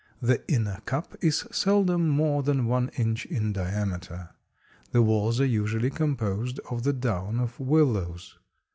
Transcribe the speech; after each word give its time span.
The 0.19 0.41
inner 0.47 0.79
cup 0.85 1.15
is 1.21 1.45
seldom 1.51 2.09
more 2.09 2.41
than 2.41 2.65
one 2.65 2.89
inch 2.97 3.27
in 3.27 3.53
diameter. 3.53 4.29
The 4.93 5.03
walls 5.03 5.39
are 5.39 5.45
usually 5.45 5.91
composed 5.91 6.59
of 6.71 6.81
the 6.81 6.93
down 6.93 7.39
of 7.39 7.59
willows. 7.59 8.39